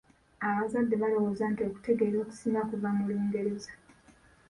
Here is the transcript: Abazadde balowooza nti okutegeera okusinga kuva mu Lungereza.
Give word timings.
Abazadde 0.47 0.95
balowooza 1.01 1.45
nti 1.51 1.61
okutegeera 1.69 2.17
okusinga 2.23 2.61
kuva 2.69 2.87
mu 2.97 3.03
Lungereza. 3.09 3.71